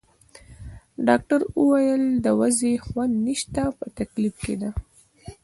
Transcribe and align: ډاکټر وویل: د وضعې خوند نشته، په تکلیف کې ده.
ډاکټر 1.07 1.39
وویل: 1.59 2.03
د 2.25 2.27
وضعې 2.39 2.73
خوند 2.85 3.13
نشته، 3.27 3.63
په 3.79 3.85
تکلیف 3.99 4.35
کې 4.43 4.55
ده. 4.61 4.71